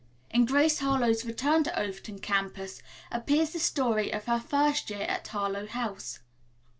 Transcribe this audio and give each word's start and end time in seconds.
In 0.31 0.45
"Grace 0.45 0.79
Harlowe's 0.79 1.25
Return 1.25 1.63
To 1.63 1.79
Overton 1.79 2.17
Campus" 2.17 2.81
appears 3.11 3.51
the 3.51 3.59
story 3.59 4.09
of 4.09 4.25
her 4.25 4.39
first 4.39 4.89
year 4.89 5.01
at 5.03 5.27
Harlowe 5.27 5.67
House. 5.67 6.21